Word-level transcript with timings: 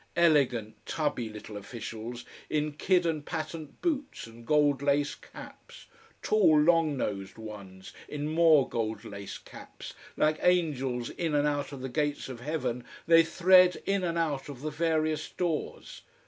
Elegant 0.15 0.83
tubby 0.87 1.29
little 1.29 1.55
officials 1.55 2.25
in 2.49 2.71
kid 2.71 3.05
and 3.05 3.23
patent 3.23 3.83
boots 3.83 4.25
and 4.25 4.47
gold 4.47 4.81
laced 4.81 5.21
caps, 5.31 5.85
tall 6.23 6.59
long 6.59 6.97
nosed 6.97 7.37
ones 7.37 7.93
in 8.07 8.27
more 8.27 8.67
gold 8.67 9.05
laced 9.05 9.45
caps, 9.45 9.93
like 10.17 10.39
angels 10.41 11.11
in 11.11 11.35
and 11.35 11.47
out 11.47 11.71
of 11.71 11.81
the 11.81 11.87
gates 11.87 12.29
of 12.29 12.39
heaven 12.39 12.83
they 13.05 13.21
thread 13.23 13.79
in 13.85 14.03
and 14.03 14.17
out 14.17 14.49
of 14.49 14.61
the 14.61 14.71
various 14.71 15.29
doors. 15.29 16.01